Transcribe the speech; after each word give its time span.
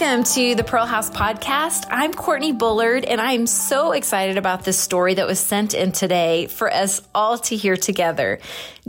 Welcome 0.00 0.22
to 0.34 0.54
the 0.54 0.62
Pearl 0.62 0.86
House 0.86 1.10
podcast. 1.10 1.84
I'm 1.90 2.14
Courtney 2.14 2.52
Bullard, 2.52 3.04
and 3.04 3.20
I'm 3.20 3.48
so 3.48 3.90
excited 3.90 4.38
about 4.38 4.62
this 4.62 4.78
story 4.78 5.14
that 5.14 5.26
was 5.26 5.40
sent 5.40 5.74
in 5.74 5.90
today 5.90 6.46
for 6.46 6.72
us 6.72 7.02
all 7.16 7.36
to 7.38 7.56
hear 7.56 7.76
together. 7.76 8.38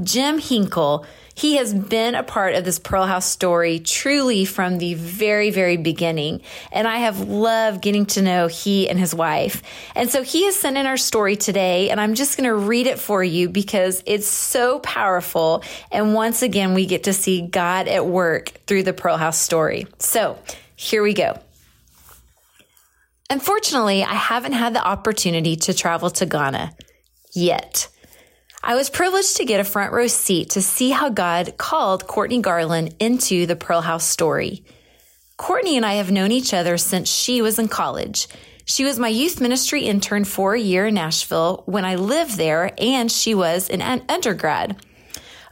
Jim 0.04 0.38
Hinkle, 0.38 1.08
he 1.34 1.56
has 1.56 1.74
been 1.74 2.14
a 2.14 2.22
part 2.22 2.54
of 2.54 2.64
this 2.64 2.78
Pearl 2.78 3.08
House 3.08 3.26
story 3.26 3.80
truly 3.80 4.46
from 4.46 4.78
the 4.78 4.94
very, 4.94 5.50
very 5.50 5.78
beginning. 5.78 6.42
And 6.72 6.88
I 6.88 6.98
have 6.98 7.22
loved 7.22 7.82
getting 7.82 8.06
to 8.08 8.22
know 8.22 8.46
he 8.46 8.88
and 8.88 9.00
his 9.00 9.16
wife. 9.16 9.64
And 9.96 10.12
so 10.12 10.22
he 10.22 10.46
has 10.46 10.56
sent 10.56 10.78
in 10.78 10.86
our 10.86 10.98
story 10.98 11.38
today, 11.38 11.90
and 11.90 12.00
I'm 12.00 12.14
just 12.14 12.38
going 12.38 12.48
to 12.48 12.56
read 12.56 12.86
it 12.86 13.00
for 13.00 13.24
you 13.24 13.50
because 13.50 14.04
it's 14.06 14.28
so 14.28 14.78
powerful. 14.78 15.64
And 15.92 16.14
once 16.14 16.44
again, 16.44 16.76
we 16.76 16.86
get 16.86 17.06
to 17.06 17.14
see 17.14 17.42
God 17.42 17.88
at 17.88 18.06
work 18.06 18.50
through 18.68 18.84
the 18.84 18.94
Pearl 18.94 19.18
House 19.18 19.40
story. 19.40 19.88
So 19.98 20.38
here 20.80 21.04
we 21.04 21.14
go. 21.14 21.38
Unfortunately, 23.30 24.02
I 24.02 24.14
haven't 24.14 24.54
had 24.54 24.74
the 24.74 24.82
opportunity 24.82 25.58
to 25.58 25.74
travel 25.74 26.10
to 26.12 26.26
Ghana 26.26 26.74
yet. 27.34 27.90
I 28.64 28.76
was 28.76 28.90
privileged 28.90 29.36
to 29.38 29.46
get 29.46 29.60
a 29.60 29.66
front 29.66 29.92
row 29.92 30.08
seat 30.08 30.52
to 30.52 30.62
see 30.62 30.92
how 30.92 31.10
God 31.10 31.58
called 31.58 32.08
Courtney 32.08 32.40
Garland 32.40 32.96
into 32.98 33.46
the 33.46 33.58
Pearl 33.58 33.82
House 33.82 34.06
story. 34.06 34.64
Courtney 35.36 35.76
and 35.76 35.86
I 35.86 35.96
have 35.96 36.12
known 36.12 36.32
each 36.32 36.54
other 36.54 36.78
since 36.78 37.12
she 37.12 37.42
was 37.42 37.60
in 37.60 37.68
college. 37.68 38.30
She 38.64 38.86
was 38.86 38.98
my 38.98 39.10
youth 39.10 39.42
ministry 39.42 39.82
intern 39.82 40.24
for 40.24 40.54
a 40.54 40.62
year 40.62 40.88
in 40.88 40.94
Nashville 40.94 41.64
when 41.66 41.84
I 41.84 41.96
lived 41.96 42.38
there, 42.38 42.72
and 42.78 43.12
she 43.12 43.36
was 43.36 43.70
an 43.70 43.82
undergrad. 44.08 44.78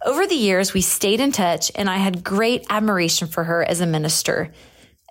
Over 0.06 0.26
the 0.26 0.36
years, 0.36 0.74
we 0.74 0.80
stayed 0.80 1.20
in 1.20 1.34
touch, 1.34 1.70
and 1.76 1.90
I 1.90 1.98
had 1.98 2.24
great 2.24 2.66
admiration 2.70 3.28
for 3.28 3.44
her 3.44 3.62
as 3.62 3.82
a 3.82 3.86
minister. 3.86 4.54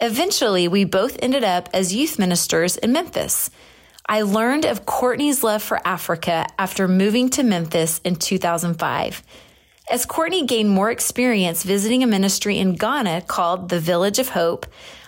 Eventually, 0.00 0.68
we 0.68 0.84
both 0.84 1.16
ended 1.22 1.42
up 1.42 1.68
as 1.72 1.94
youth 1.94 2.18
ministers 2.18 2.76
in 2.76 2.92
Memphis. 2.92 3.50
I 4.06 4.22
learned 4.22 4.66
of 4.66 4.84
Courtney's 4.84 5.42
love 5.42 5.62
for 5.62 5.80
Africa 5.86 6.46
after 6.58 6.86
moving 6.86 7.30
to 7.30 7.42
Memphis 7.42 8.00
in 8.04 8.16
2005. 8.16 9.22
As 9.90 10.04
Courtney 10.04 10.44
gained 10.44 10.70
more 10.70 10.90
experience 10.90 11.62
visiting 11.62 12.02
a 12.02 12.06
ministry 12.06 12.58
in 12.58 12.74
Ghana 12.74 13.22
called 13.22 13.68
the 13.68 13.80
Village 13.80 14.18
of 14.18 14.28
Hope, 14.28 14.66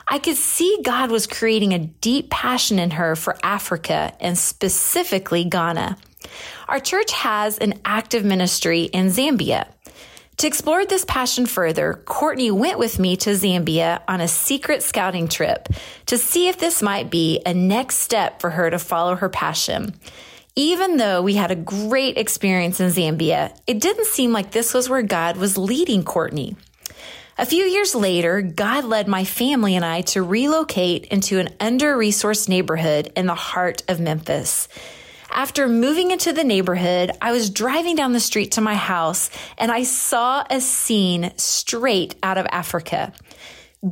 I 0.09 0.19
could 0.19 0.37
see 0.37 0.79
God 0.83 1.11
was 1.11 1.27
creating 1.27 1.75
a 1.75 1.79
deep 1.79 2.31
passion 2.31 2.79
in 2.79 2.93
her 2.93 3.15
for 3.15 3.37
Africa 3.43 4.15
and 4.21 4.39
specifically 4.39 5.45
Ghana. 5.45 5.99
Our 6.67 6.81
church 6.81 7.13
has 7.13 7.59
an 7.59 7.81
active 7.85 8.25
ministry 8.25 8.83
in 8.85 9.09
Zambia. 9.09 9.67
To 10.39 10.47
explore 10.47 10.87
this 10.87 11.05
passion 11.05 11.47
further, 11.47 12.01
Courtney 12.05 12.53
went 12.53 12.79
with 12.79 13.01
me 13.01 13.17
to 13.17 13.31
Zambia 13.31 14.03
on 14.07 14.21
a 14.21 14.29
secret 14.29 14.85
scouting 14.85 15.27
trip 15.27 15.69
to 16.07 16.17
see 16.17 16.47
if 16.47 16.59
this 16.59 16.81
might 16.81 17.11
be 17.11 17.43
a 17.45 17.53
next 17.53 17.97
step 17.97 18.41
for 18.41 18.51
her 18.51 18.71
to 18.71 18.79
follow 18.79 19.17
her 19.17 19.29
passion. 19.29 19.97
Even 20.55 20.97
though 20.97 21.23
we 21.23 21.35
had 21.35 21.51
a 21.51 21.57
great 21.57 22.17
experience 22.17 22.79
in 22.79 22.89
Zambia, 22.89 23.53
it 23.67 23.81
didn't 23.81 24.07
seem 24.07 24.33
like 24.33 24.53
this 24.53 24.73
was 24.73 24.89
where 24.89 25.03
God 25.03 25.37
was 25.39 25.59
leading 25.59 26.05
Courtney. 26.05 26.55
A 27.37 27.45
few 27.45 27.65
years 27.65 27.97
later, 27.97 28.41
God 28.41 28.85
led 28.85 29.09
my 29.09 29.25
family 29.25 29.75
and 29.75 29.85
I 29.85 30.03
to 30.03 30.23
relocate 30.23 31.07
into 31.07 31.41
an 31.41 31.49
under 31.59 31.97
resourced 31.97 32.49
neighborhood 32.49 33.11
in 33.17 33.27
the 33.27 33.35
heart 33.35 33.83
of 33.89 33.99
Memphis. 33.99 34.69
After 35.31 35.69
moving 35.69 36.11
into 36.11 36.33
the 36.33 36.45
neighborhood, 36.45 37.11
I 37.21 37.33
was 37.33 37.51
driving 37.51 37.97
down 37.97 38.13
the 38.13 38.21
street 38.21 38.53
to 38.53 38.61
my 38.61 38.75
house 38.75 39.31
and 39.57 39.71
I 39.71 39.83
saw 39.83 40.45
a 40.51 40.61
scene 40.61 41.33
straight 41.37 42.17
out 42.23 42.39
of 42.39 42.47
Africa. 42.51 43.13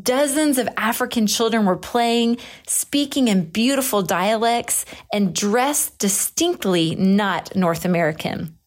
Dozens 0.03 0.59
of 0.59 0.69
African 0.77 1.29
children 1.29 1.65
were 1.65 1.77
playing, 1.77 2.39
speaking 2.67 3.29
in 3.29 3.45
beautiful 3.51 4.03
dialects, 4.03 4.85
and 5.13 5.33
dressed 5.33 5.99
distinctly 5.99 6.97
not 6.97 7.55
North 7.55 7.85
American. 7.85 8.59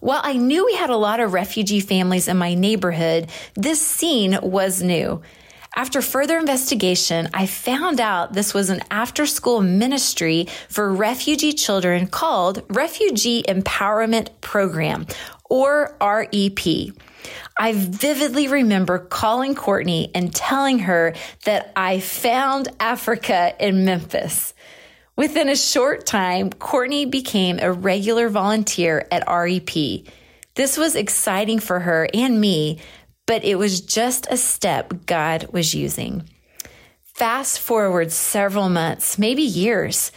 While 0.00 0.20
I 0.22 0.34
knew 0.34 0.66
we 0.66 0.74
had 0.74 0.90
a 0.90 0.96
lot 0.96 1.20
of 1.20 1.32
refugee 1.32 1.80
families 1.80 2.28
in 2.28 2.36
my 2.36 2.52
neighborhood, 2.52 3.30
this 3.54 3.80
scene 3.80 4.38
was 4.42 4.82
new. 4.82 5.22
After 5.74 6.02
further 6.02 6.36
investigation, 6.36 7.30
I 7.32 7.46
found 7.46 7.98
out 7.98 8.34
this 8.34 8.52
was 8.52 8.68
an 8.68 8.82
after 8.90 9.24
school 9.24 9.62
ministry 9.62 10.48
for 10.68 10.92
refugee 10.92 11.54
children 11.54 12.08
called 12.08 12.62
Refugee 12.68 13.42
Empowerment 13.44 14.28
Program, 14.42 15.06
or 15.48 15.96
REP. 15.98 16.92
I 17.56 17.72
vividly 17.72 18.48
remember 18.48 18.98
calling 18.98 19.54
Courtney 19.54 20.10
and 20.14 20.34
telling 20.34 20.80
her 20.80 21.14
that 21.44 21.72
I 21.74 22.00
found 22.00 22.68
Africa 22.78 23.54
in 23.58 23.86
Memphis. 23.86 24.52
Within 25.16 25.48
a 25.48 25.56
short 25.56 26.04
time, 26.04 26.50
Courtney 26.50 27.06
became 27.06 27.58
a 27.58 27.72
regular 27.72 28.28
volunteer 28.28 29.06
at 29.10 29.24
REP. 29.26 30.04
This 30.54 30.76
was 30.76 30.96
exciting 30.96 31.60
for 31.60 31.80
her 31.80 32.08
and 32.12 32.38
me 32.38 32.78
but 33.26 33.44
it 33.44 33.56
was 33.56 33.80
just 33.80 34.26
a 34.30 34.36
step 34.36 35.06
God 35.06 35.48
was 35.52 35.74
using. 35.74 36.28
Fast 37.14 37.60
forward 37.60 38.10
several 38.10 38.68
months, 38.68 39.18
maybe 39.18 39.42
years. 39.42 40.12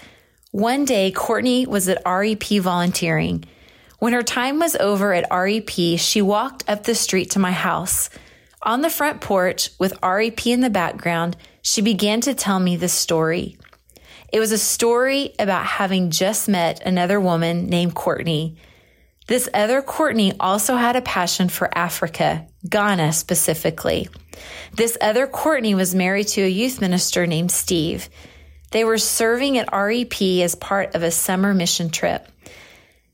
One 0.51 0.85
day, 0.85 1.11
Courtney 1.11 1.65
was 1.65 1.89
at 1.89 2.01
REP 2.05 2.61
volunteering. 2.61 3.43
When 3.99 4.13
her 4.13 4.23
time 4.23 4.59
was 4.59 4.75
over 4.77 5.13
at 5.13 5.27
REP, 5.31 5.99
she 5.99 6.21
walked 6.21 6.63
up 6.69 6.83
the 6.83 6.95
street 6.95 7.31
to 7.31 7.39
my 7.39 7.51
house. 7.51 8.09
On 8.61 8.81
the 8.81 8.89
front 8.89 9.21
porch, 9.21 9.69
with 9.79 10.01
REP 10.01 10.47
in 10.47 10.61
the 10.61 10.69
background, 10.69 11.37
she 11.61 11.81
began 11.81 12.21
to 12.21 12.33
tell 12.33 12.59
me 12.59 12.77
the 12.77 12.89
story. 12.89 13.57
It 14.31 14.39
was 14.39 14.51
a 14.51 14.57
story 14.57 15.33
about 15.37 15.65
having 15.65 16.09
just 16.09 16.49
met 16.49 16.81
another 16.85 17.19
woman 17.19 17.67
named 17.67 17.93
Courtney 17.95 18.57
this 19.27 19.49
other 19.53 19.81
Courtney 19.81 20.33
also 20.39 20.75
had 20.75 20.95
a 20.95 21.01
passion 21.01 21.49
for 21.49 21.75
Africa, 21.75 22.47
Ghana 22.69 23.13
specifically. 23.13 24.07
This 24.73 24.97
other 25.01 25.25
Courtney 25.25 25.73
was 25.73 25.95
married 25.95 26.27
to 26.29 26.41
a 26.41 26.49
youth 26.49 26.79
minister 26.79 27.25
named 27.25 27.51
Steve. 27.51 28.09
They 28.71 28.83
were 28.83 28.99
serving 28.99 29.57
at 29.57 29.73
REP 29.73 30.21
as 30.43 30.53
part 30.53 30.93
of 30.93 31.01
a 31.01 31.09
summer 31.09 31.53
mission 31.53 31.89
trip. 31.89 32.27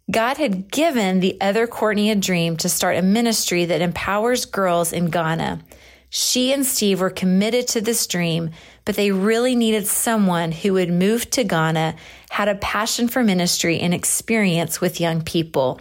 God 0.10 0.36
had 0.36 0.70
given 0.70 1.22
the 1.22 1.40
other 1.40 1.68
Courtney 1.68 2.12
a 2.12 2.16
dream 2.16 2.58
to 2.58 2.68
start 2.68 2.98
a 2.98 3.02
ministry 3.02 3.66
that 3.66 3.82
empowers 3.82 4.46
girls 4.46 4.92
in 4.92 5.06
Ghana. 5.06 5.62
She 6.10 6.52
and 6.52 6.66
Steve 6.66 7.00
were 7.00 7.10
committed 7.10 7.70
to 7.70 7.80
this 7.80 8.06
dream, 8.06 8.50
but 8.84 8.98
they 8.98 9.12
really 9.12 9.56
needed 9.56 9.88
someone 9.88 10.52
who 10.52 10.74
would 10.74 10.90
move 10.90 11.30
to 11.30 11.46
Ghana, 11.46 11.96
had 12.30 12.50
a 12.50 12.56
passion 12.56 13.08
for 13.08 13.24
ministry, 13.24 13.80
and 13.80 13.94
experience 13.94 14.82
with 14.82 15.00
young 15.00 15.22
people. 15.22 15.80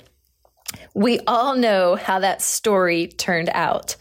We 0.95 1.21
all 1.27 1.57
know 1.57 1.97
how 1.97 2.21
that 2.21 2.43
story 2.43 3.09
turned 3.09 3.51
out. 3.53 3.97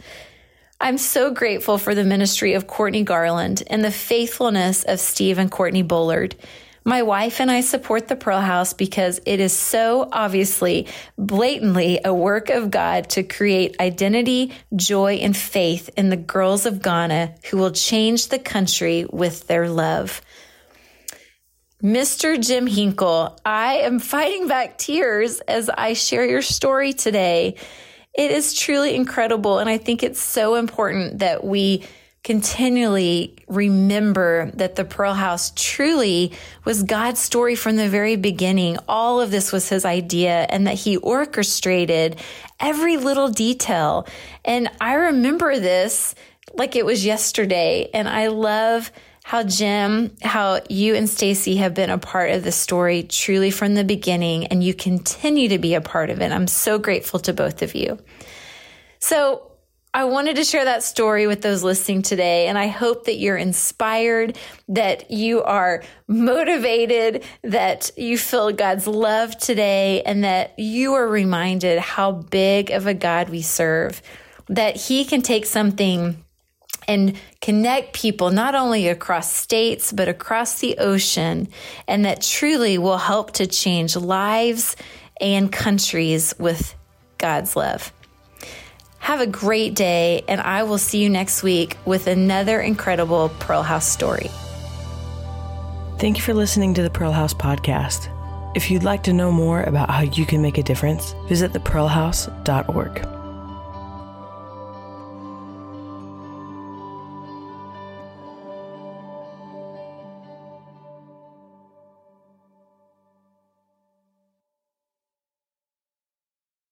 I'm 0.81 0.97
so 0.97 1.31
grateful 1.31 1.77
for 1.77 1.93
the 1.93 2.05
ministry 2.05 2.53
of 2.53 2.67
Courtney 2.67 3.03
Garland 3.03 3.63
and 3.67 3.83
the 3.83 3.91
faithfulness 3.91 4.83
of 4.83 4.99
Steve 4.99 5.37
and 5.37 5.51
Courtney 5.51 5.83
Bullard. 5.83 6.35
My 6.85 7.03
wife 7.03 7.41
and 7.41 7.51
I 7.51 7.61
support 7.61 8.07
the 8.07 8.15
Pearl 8.15 8.39
House 8.39 8.73
because 8.73 9.19
it 9.25 9.41
is 9.41 9.51
so 9.51 10.07
obviously, 10.11 10.87
blatantly 11.17 11.99
a 12.05 12.13
work 12.13 12.49
of 12.49 12.71
God 12.71 13.09
to 13.09 13.23
create 13.23 13.75
identity, 13.81 14.53
joy, 14.75 15.15
and 15.15 15.35
faith 15.35 15.89
in 15.97 16.09
the 16.09 16.17
girls 16.17 16.65
of 16.65 16.81
Ghana 16.81 17.35
who 17.51 17.57
will 17.57 17.71
change 17.71 18.29
the 18.29 18.39
country 18.39 19.05
with 19.11 19.47
their 19.47 19.69
love. 19.69 20.21
Mr. 21.83 22.37
Jim 22.37 22.67
Hinkle, 22.67 23.39
I 23.45 23.75
am 23.75 23.99
fighting 23.99 24.49
back 24.49 24.77
tears 24.77 25.39
as 25.39 25.69
I 25.69 25.93
share 25.93 26.25
your 26.25 26.41
story 26.41 26.91
today. 26.91 27.55
It 28.13 28.31
is 28.31 28.53
truly 28.53 28.95
incredible. 28.95 29.59
And 29.59 29.69
I 29.69 29.77
think 29.77 30.03
it's 30.03 30.19
so 30.19 30.55
important 30.55 31.19
that 31.19 31.45
we 31.45 31.85
continually 32.21 33.33
remember 33.47 34.51
that 34.55 34.75
the 34.75 34.83
Pearl 34.83 35.13
House 35.13 35.53
truly 35.55 36.33
was 36.65 36.83
God's 36.83 37.21
story 37.21 37.55
from 37.55 37.77
the 37.77 37.87
very 37.87 38.17
beginning. 38.17 38.77
All 38.89 39.21
of 39.21 39.31
this 39.31 39.53
was 39.53 39.69
his 39.69 39.85
idea 39.85 40.47
and 40.49 40.67
that 40.67 40.75
he 40.75 40.97
orchestrated 40.97 42.19
every 42.59 42.97
little 42.97 43.29
detail. 43.29 44.05
And 44.43 44.69
I 44.81 44.95
remember 44.95 45.57
this 45.57 46.13
like 46.55 46.75
it 46.75 46.85
was 46.85 47.05
yesterday. 47.05 47.89
And 47.93 48.09
I 48.09 48.27
love 48.27 48.91
how 49.29 49.43
Jim, 49.43 50.09
how 50.23 50.59
you 50.71 50.95
and 50.95 51.07
Stacy 51.07 51.57
have 51.57 51.75
been 51.75 51.91
a 51.91 51.99
part 51.99 52.31
of 52.31 52.43
the 52.43 52.51
story 52.51 53.03
truly 53.03 53.51
from 53.51 53.75
the 53.75 53.83
beginning 53.83 54.47
and 54.47 54.63
you 54.63 54.73
continue 54.73 55.49
to 55.49 55.59
be 55.59 55.75
a 55.75 55.81
part 55.81 56.09
of 56.09 56.19
it. 56.19 56.31
I'm 56.31 56.47
so 56.47 56.79
grateful 56.79 57.19
to 57.19 57.31
both 57.31 57.61
of 57.61 57.75
you. 57.75 57.99
So 58.97 59.51
I 59.93 60.05
wanted 60.05 60.37
to 60.37 60.43
share 60.43 60.65
that 60.65 60.81
story 60.81 61.27
with 61.27 61.43
those 61.43 61.61
listening 61.61 62.01
today. 62.01 62.47
And 62.47 62.57
I 62.57 62.69
hope 62.69 63.05
that 63.05 63.17
you're 63.17 63.37
inspired, 63.37 64.35
that 64.67 65.11
you 65.11 65.43
are 65.43 65.83
motivated, 66.07 67.23
that 67.43 67.91
you 67.95 68.17
feel 68.17 68.51
God's 68.51 68.87
love 68.87 69.37
today, 69.37 70.01
and 70.07 70.23
that 70.23 70.57
you 70.57 70.95
are 70.95 71.07
reminded 71.07 71.77
how 71.77 72.13
big 72.13 72.71
of 72.71 72.87
a 72.87 72.95
God 72.95 73.29
we 73.29 73.43
serve, 73.43 74.01
that 74.47 74.75
He 74.75 75.05
can 75.05 75.21
take 75.21 75.45
something 75.45 76.25
and 76.89 77.13
connect 77.39 77.93
people 77.93 78.31
not 78.31 78.55
only 78.55 78.87
across 78.87 79.31
states, 79.31 79.93
but 79.93 80.09
across 80.09 80.59
the 80.59 80.75
ocean, 80.79 81.47
and 81.87 82.03
that 82.03 82.21
truly 82.21 82.79
will 82.79 82.97
help 82.97 83.31
to 83.33 83.45
change 83.45 83.95
lives 83.95 84.75
and 85.21 85.51
countries 85.51 86.33
with 86.39 86.75
God's 87.19 87.55
love. 87.55 87.93
Have 88.97 89.21
a 89.21 89.27
great 89.27 89.75
day, 89.75 90.23
and 90.27 90.41
I 90.41 90.63
will 90.63 90.79
see 90.79 90.97
you 90.97 91.09
next 91.09 91.43
week 91.43 91.77
with 91.85 92.07
another 92.07 92.59
incredible 92.59 93.29
Pearl 93.39 93.61
House 93.61 93.87
story. 93.87 94.31
Thank 95.99 96.17
you 96.17 96.23
for 96.23 96.33
listening 96.33 96.73
to 96.73 96.81
the 96.81 96.89
Pearl 96.89 97.11
House 97.11 97.35
podcast. 97.35 98.09
If 98.55 98.71
you'd 98.71 98.83
like 98.83 99.03
to 99.03 99.13
know 99.13 99.31
more 99.31 99.61
about 99.61 99.91
how 99.91 100.01
you 100.01 100.25
can 100.25 100.41
make 100.41 100.57
a 100.57 100.63
difference, 100.63 101.13
visit 101.27 101.53
thepearlhouse.org. 101.53 103.18